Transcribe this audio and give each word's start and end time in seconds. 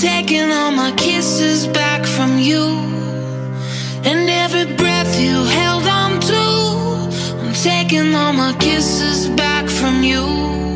taking 0.00 0.50
all 0.50 0.72
my 0.72 0.90
kisses 0.92 1.66
back 1.66 2.06
from 2.06 2.38
you. 2.38 2.64
And 4.02 4.30
every 4.30 4.74
breath 4.76 5.20
you 5.20 5.44
held 5.44 5.86
on 5.86 6.20
to, 6.20 6.44
I'm 7.40 7.52
taking 7.52 8.14
all 8.14 8.32
my 8.32 8.54
kisses 8.58 9.28
back 9.36 9.68
from 9.68 10.02
you. 10.02 10.69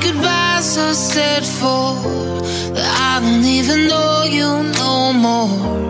goodbye 0.00 0.60
so 0.60 0.92
sad 0.92 1.44
for 1.44 1.94
that 2.74 2.88
I 3.12 3.20
don't 3.20 3.44
even 3.44 3.88
know 3.88 4.24
you 4.24 4.62
no 4.74 5.12
more. 5.12 5.84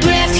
breath. 0.00 0.33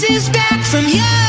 kisses 0.00 0.28
back 0.28 0.64
from 0.64 0.86
you. 0.86 1.27